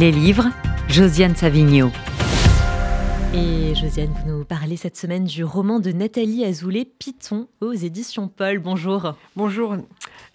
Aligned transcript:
Les 0.00 0.12
livres, 0.12 0.48
Josiane 0.88 1.36
Savigno. 1.36 1.92
Et 3.32 3.76
Josiane, 3.76 4.12
vous 4.24 4.38
nous 4.38 4.44
parlez 4.44 4.76
cette 4.76 4.96
semaine 4.96 5.22
du 5.22 5.44
roman 5.44 5.78
de 5.78 5.92
Nathalie 5.92 6.44
Azoulay, 6.44 6.84
Python, 6.84 7.46
aux 7.60 7.72
éditions 7.72 8.26
Paul. 8.26 8.58
Bonjour. 8.58 9.14
Bonjour. 9.36 9.76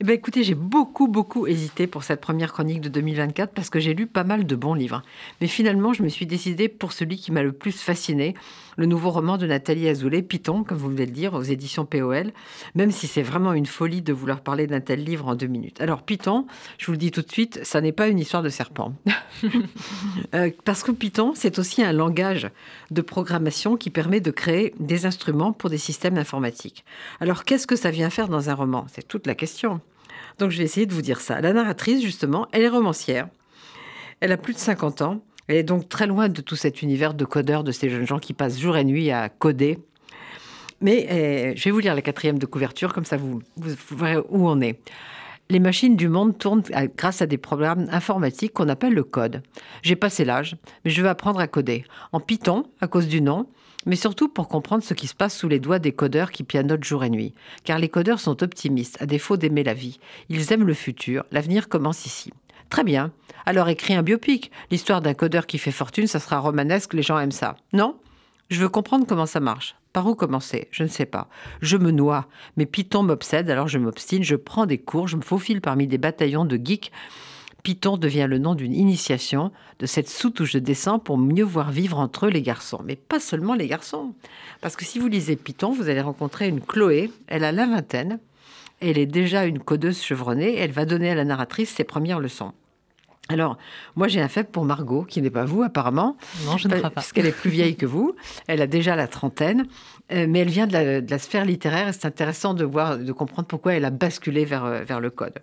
Eh 0.00 0.04
bien, 0.04 0.14
écoutez, 0.14 0.44
j'ai 0.44 0.54
beaucoup, 0.54 1.08
beaucoup 1.08 1.46
hésité 1.46 1.86
pour 1.86 2.04
cette 2.04 2.20
première 2.20 2.52
chronique 2.52 2.80
de 2.80 2.88
2024 2.88 3.52
parce 3.52 3.70
que 3.70 3.80
j'ai 3.80 3.94
lu 3.94 4.06
pas 4.06 4.22
mal 4.22 4.46
de 4.46 4.56
bons 4.56 4.74
livres. 4.74 5.02
Mais 5.40 5.48
finalement, 5.48 5.92
je 5.92 6.02
me 6.02 6.08
suis 6.08 6.26
décidée 6.26 6.68
pour 6.68 6.92
celui 6.92 7.16
qui 7.16 7.32
m'a 7.32 7.42
le 7.42 7.52
plus 7.52 7.80
fasciné, 7.80 8.34
le 8.76 8.86
nouveau 8.86 9.10
roman 9.10 9.38
de 9.38 9.46
Nathalie 9.46 9.88
Azoulay, 9.88 10.22
Python, 10.22 10.64
comme 10.64 10.78
vous 10.78 10.88
venez 10.88 11.06
de 11.06 11.10
le 11.10 11.12
dire, 11.12 11.34
aux 11.34 11.42
éditions 11.42 11.86
POL, 11.86 12.32
même 12.74 12.90
si 12.90 13.06
c'est 13.06 13.22
vraiment 13.22 13.52
une 13.52 13.66
folie 13.66 14.02
de 14.02 14.12
vouloir 14.12 14.40
parler 14.40 14.66
d'un 14.66 14.80
tel 14.80 15.02
livre 15.02 15.28
en 15.28 15.34
deux 15.34 15.46
minutes. 15.46 15.80
Alors, 15.80 16.02
Python, 16.02 16.46
je 16.78 16.86
vous 16.86 16.92
le 16.92 16.98
dis 16.98 17.10
tout 17.10 17.22
de 17.22 17.30
suite, 17.30 17.60
ça 17.62 17.80
n'est 17.80 17.92
pas 17.92 18.08
une 18.08 18.18
histoire 18.18 18.42
de 18.42 18.48
serpent. 18.48 18.94
Euh, 20.34 20.50
parce 20.64 20.82
que 20.82 20.90
Python, 20.90 21.32
c'est 21.34 21.58
aussi 21.58 21.82
un 21.82 21.92
langage 21.92 22.48
de 22.94 23.02
programmation 23.02 23.76
qui 23.76 23.90
permet 23.90 24.20
de 24.20 24.30
créer 24.30 24.72
des 24.80 25.04
instruments 25.04 25.52
pour 25.52 25.68
des 25.68 25.78
systèmes 25.78 26.16
informatiques. 26.16 26.84
Alors, 27.20 27.44
qu'est-ce 27.44 27.66
que 27.66 27.76
ça 27.76 27.90
vient 27.90 28.08
faire 28.08 28.28
dans 28.28 28.48
un 28.48 28.54
roman? 28.54 28.86
C'est 28.90 29.06
toute 29.06 29.26
la 29.26 29.34
question. 29.34 29.80
Donc 30.38 30.50
je 30.50 30.58
vais 30.58 30.64
essayer 30.64 30.86
de 30.86 30.94
vous 30.94 31.02
dire 31.02 31.20
ça. 31.20 31.40
La 31.40 31.52
narratrice, 31.52 32.02
justement, 32.02 32.48
elle 32.52 32.62
est 32.62 32.68
romancière. 32.68 33.28
Elle 34.20 34.32
a 34.32 34.36
plus 34.36 34.54
de 34.54 34.58
50 34.58 35.02
ans. 35.02 35.22
Elle 35.46 35.56
est 35.56 35.62
donc 35.62 35.88
très 35.88 36.06
loin 36.06 36.28
de 36.28 36.40
tout 36.40 36.56
cet 36.56 36.82
univers 36.82 37.14
de 37.14 37.24
codeurs, 37.24 37.64
de 37.64 37.72
ces 37.72 37.90
jeunes 37.90 38.06
gens 38.06 38.18
qui 38.18 38.32
passent 38.32 38.58
jour 38.58 38.76
et 38.76 38.84
nuit 38.84 39.10
à 39.10 39.28
coder. 39.28 39.78
Mais 40.80 41.06
eh, 41.08 41.56
je 41.56 41.64
vais 41.64 41.70
vous 41.70 41.78
lire 41.78 41.94
la 41.94 42.02
quatrième 42.02 42.38
de 42.38 42.46
couverture, 42.46 42.92
comme 42.92 43.04
ça 43.04 43.16
vous, 43.16 43.42
vous 43.56 43.96
verrez 43.96 44.18
où 44.28 44.48
on 44.48 44.60
est. 44.60 44.78
Les 45.50 45.60
machines 45.60 45.94
du 45.94 46.08
monde 46.08 46.38
tournent 46.38 46.62
grâce 46.96 47.20
à 47.20 47.26
des 47.26 47.36
programmes 47.36 47.86
informatiques 47.90 48.54
qu'on 48.54 48.70
appelle 48.70 48.94
le 48.94 49.04
code. 49.04 49.42
J'ai 49.82 49.94
passé 49.94 50.24
l'âge, 50.24 50.56
mais 50.84 50.90
je 50.90 51.02
veux 51.02 51.08
apprendre 51.08 51.38
à 51.38 51.46
coder. 51.46 51.84
En 52.12 52.20
Python, 52.20 52.64
à 52.80 52.86
cause 52.86 53.08
du 53.08 53.20
nom, 53.20 53.46
mais 53.84 53.96
surtout 53.96 54.28
pour 54.28 54.48
comprendre 54.48 54.82
ce 54.82 54.94
qui 54.94 55.06
se 55.06 55.14
passe 55.14 55.36
sous 55.36 55.48
les 55.48 55.60
doigts 55.60 55.78
des 55.78 55.92
codeurs 55.92 56.30
qui 56.30 56.44
pianotent 56.44 56.84
jour 56.84 57.04
et 57.04 57.10
nuit. 57.10 57.34
Car 57.64 57.78
les 57.78 57.90
codeurs 57.90 58.20
sont 58.20 58.42
optimistes, 58.42 58.96
à 59.02 59.06
défaut 59.06 59.36
d'aimer 59.36 59.64
la 59.64 59.74
vie. 59.74 59.98
Ils 60.30 60.50
aiment 60.50 60.66
le 60.66 60.72
futur, 60.72 61.24
l'avenir 61.30 61.68
commence 61.68 62.06
ici. 62.06 62.32
Très 62.70 62.82
bien. 62.82 63.12
Alors 63.44 63.68
écris 63.68 63.94
un 63.94 64.02
biopic. 64.02 64.50
L'histoire 64.70 65.02
d'un 65.02 65.12
codeur 65.12 65.46
qui 65.46 65.58
fait 65.58 65.70
fortune, 65.70 66.06
ça 66.06 66.20
sera 66.20 66.38
romanesque, 66.38 66.94
les 66.94 67.02
gens 67.02 67.18
aiment 67.18 67.30
ça. 67.30 67.56
Non? 67.74 67.98
Je 68.48 68.60
veux 68.60 68.70
comprendre 68.70 69.06
comment 69.06 69.26
ça 69.26 69.40
marche. 69.40 69.76
Par 69.94 70.06
où 70.06 70.14
commencer? 70.14 70.68
Je 70.72 70.82
ne 70.82 70.88
sais 70.88 71.06
pas. 71.06 71.28
Je 71.62 71.78
me 71.78 71.90
noie. 71.90 72.26
Mais 72.58 72.66
Python 72.66 73.02
m'obsède, 73.02 73.48
alors 73.48 73.68
je 73.68 73.78
m'obstine, 73.78 74.22
je 74.22 74.36
prends 74.36 74.66
des 74.66 74.76
cours, 74.76 75.08
je 75.08 75.16
me 75.16 75.22
faufile 75.22 75.62
parmi 75.62 75.86
des 75.86 75.96
bataillons 75.98 76.44
de 76.44 76.60
geeks 76.62 76.92
Python 77.64 77.96
devient 77.96 78.26
le 78.28 78.36
nom 78.36 78.54
d'une 78.54 78.74
initiation 78.74 79.50
de 79.78 79.86
cette 79.86 80.10
sous-touche 80.10 80.52
de 80.52 80.58
dessin 80.58 80.98
pour 80.98 81.16
mieux 81.16 81.44
voir 81.44 81.72
vivre 81.72 81.98
entre 81.98 82.26
eux 82.26 82.28
les 82.28 82.42
garçons. 82.42 82.82
Mais 82.84 82.94
pas 82.94 83.20
seulement 83.20 83.54
les 83.54 83.66
garçons. 83.66 84.12
Parce 84.60 84.76
que 84.76 84.84
si 84.84 84.98
vous 84.98 85.08
lisez 85.08 85.34
Python, 85.34 85.72
vous 85.72 85.88
allez 85.88 86.02
rencontrer 86.02 86.46
une 86.46 86.60
Chloé, 86.60 87.10
elle 87.26 87.42
a 87.42 87.52
la 87.52 87.64
vingtaine, 87.64 88.20
elle 88.80 88.98
est 88.98 89.06
déjà 89.06 89.46
une 89.46 89.60
codeuse 89.60 90.02
chevronnée, 90.02 90.58
elle 90.58 90.72
va 90.72 90.84
donner 90.84 91.10
à 91.10 91.14
la 91.14 91.24
narratrice 91.24 91.70
ses 91.70 91.84
premières 91.84 92.20
leçons. 92.20 92.52
Alors, 93.30 93.56
moi 93.96 94.06
j'ai 94.06 94.20
un 94.20 94.28
faible 94.28 94.50
pour 94.50 94.64
Margot, 94.66 95.04
qui 95.04 95.22
n'est 95.22 95.30
pas 95.30 95.46
vous 95.46 95.62
apparemment. 95.62 96.16
Non, 96.44 96.58
je 96.58 96.68
ne 96.68 96.76
crois 96.76 96.90
pas. 96.90 97.00
Puisqu'elle 97.00 97.26
est 97.26 97.32
plus 97.32 97.50
vieille 97.50 97.76
que 97.76 97.86
vous. 97.86 98.14
Elle 98.48 98.60
a 98.60 98.66
déjà 98.66 98.96
la 98.96 99.08
trentaine, 99.08 99.66
euh, 100.12 100.26
mais 100.28 100.40
elle 100.40 100.50
vient 100.50 100.66
de 100.66 100.74
la, 100.74 101.00
de 101.00 101.10
la 101.10 101.18
sphère 101.18 101.46
littéraire 101.46 101.88
et 101.88 101.92
c'est 101.94 102.04
intéressant 102.06 102.52
de 102.52 102.64
voir, 102.64 102.98
de 102.98 103.12
comprendre 103.12 103.48
pourquoi 103.48 103.74
elle 103.74 103.86
a 103.86 103.90
basculé 103.90 104.44
vers, 104.44 104.64
euh, 104.64 104.84
vers 104.84 105.00
le 105.00 105.08
code. 105.08 105.38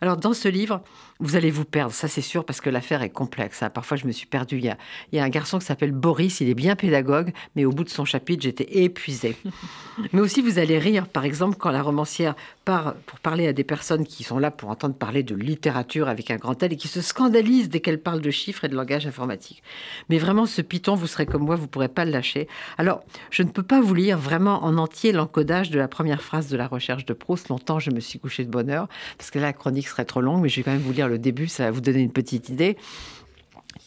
Alors, 0.00 0.16
dans 0.16 0.32
ce 0.32 0.48
livre, 0.48 0.82
vous 1.22 1.36
allez 1.36 1.50
vous 1.50 1.64
perdre, 1.64 1.92
ça 1.92 2.08
c'est 2.08 2.20
sûr, 2.20 2.44
parce 2.44 2.60
que 2.60 2.68
l'affaire 2.68 3.02
est 3.02 3.10
complexe. 3.10 3.62
Hein. 3.62 3.70
Parfois, 3.70 3.96
je 3.96 4.06
me 4.06 4.12
suis 4.12 4.26
perdue. 4.26 4.58
Il 4.58 4.64
y, 4.64 4.68
a, 4.68 4.76
il 5.12 5.16
y 5.16 5.20
a 5.20 5.24
un 5.24 5.28
garçon 5.28 5.60
qui 5.60 5.64
s'appelle 5.64 5.92
Boris, 5.92 6.40
il 6.40 6.48
est 6.48 6.54
bien 6.54 6.74
pédagogue, 6.74 7.32
mais 7.54 7.64
au 7.64 7.70
bout 7.70 7.84
de 7.84 7.88
son 7.88 8.04
chapitre, 8.04 8.42
j'étais 8.42 8.82
épuisée. 8.82 9.36
mais 10.12 10.20
aussi, 10.20 10.42
vous 10.42 10.58
allez 10.58 10.78
rire, 10.78 11.06
par 11.06 11.24
exemple, 11.24 11.56
quand 11.58 11.70
la 11.70 11.80
romancière 11.80 12.34
part 12.64 12.94
pour 13.06 13.20
parler 13.20 13.46
à 13.46 13.52
des 13.52 13.62
personnes 13.62 14.04
qui 14.04 14.24
sont 14.24 14.38
là 14.38 14.50
pour 14.50 14.70
entendre 14.70 14.94
parler 14.96 15.22
de 15.22 15.34
littérature 15.34 16.08
avec 16.08 16.30
un 16.30 16.36
grand 16.36 16.60
L 16.60 16.72
et 16.72 16.76
qui 16.76 16.88
se 16.88 17.00
scandalisent 17.00 17.68
dès 17.68 17.80
qu'elle 17.80 18.00
parle 18.00 18.20
de 18.20 18.30
chiffres 18.30 18.64
et 18.64 18.68
de 18.68 18.74
langage 18.74 19.06
informatique. 19.06 19.62
Mais 20.08 20.18
vraiment, 20.18 20.46
ce 20.46 20.60
Python, 20.60 20.96
vous 20.96 21.06
serez 21.06 21.26
comme 21.26 21.44
moi, 21.44 21.54
vous 21.54 21.62
ne 21.62 21.68
pourrez 21.68 21.88
pas 21.88 22.04
le 22.04 22.10
lâcher. 22.10 22.48
Alors, 22.78 23.04
je 23.30 23.44
ne 23.44 23.48
peux 23.48 23.62
pas 23.62 23.80
vous 23.80 23.94
lire 23.94 24.18
vraiment 24.18 24.64
en 24.64 24.76
entier 24.76 25.12
l'encodage 25.12 25.70
de 25.70 25.78
la 25.78 25.88
première 25.88 26.22
phrase 26.22 26.48
de 26.48 26.56
la 26.56 26.66
recherche 26.66 27.04
de 27.04 27.12
Proust. 27.12 27.48
Longtemps, 27.48 27.78
je 27.78 27.90
me 27.90 28.00
suis 28.00 28.18
couché 28.18 28.44
de 28.44 28.50
bonne 28.50 28.70
heure, 28.70 28.88
parce 29.18 29.30
que 29.30 29.38
là, 29.38 29.46
la 29.46 29.52
chronique 29.52 29.88
serait 29.88 30.04
trop 30.04 30.20
longue, 30.20 30.42
mais 30.42 30.48
je 30.48 30.56
vais 30.56 30.62
quand 30.62 30.72
même 30.72 30.80
vous 30.80 30.92
lire 30.92 31.08
le 31.08 31.11
début, 31.18 31.48
ça 31.48 31.64
va 31.64 31.70
vous 31.70 31.80
donner 31.80 32.00
une 32.00 32.12
petite 32.12 32.48
idée. 32.48 32.76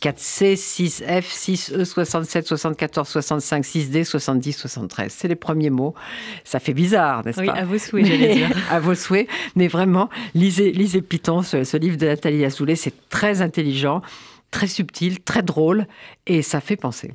4C, 0.01 0.55
6F, 0.55 1.23
6E, 1.23 1.85
67, 1.85 2.47
74, 2.47 3.07
65, 3.07 3.63
6D, 3.63 4.03
70, 4.03 4.53
73. 4.53 5.11
C'est 5.11 5.27
les 5.27 5.35
premiers 5.35 5.69
mots. 5.69 5.93
Ça 6.43 6.59
fait 6.59 6.73
bizarre, 6.73 7.25
n'est-ce 7.25 7.39
oui, 7.39 7.47
pas 7.47 7.53
à 7.53 7.65
vos 7.65 7.77
souhaits, 7.77 8.05
j'allais 8.05 8.35
dire. 8.35 8.49
à 8.69 8.79
vos 8.79 8.95
souhaits. 8.95 9.27
Mais 9.55 9.67
vraiment, 9.67 10.09
lisez, 10.33 10.71
lisez 10.71 11.01
Python, 11.01 11.41
ce, 11.41 11.63
ce 11.63 11.77
livre 11.77 11.97
de 11.97 12.07
Nathalie 12.07 12.45
Azoulay. 12.45 12.75
C'est 12.75 12.93
très 13.09 13.41
intelligent, 13.41 14.01
très 14.51 14.67
subtil, 14.67 15.21
très 15.21 15.43
drôle 15.43 15.87
et 16.27 16.41
ça 16.41 16.61
fait 16.61 16.77
penser. 16.77 17.13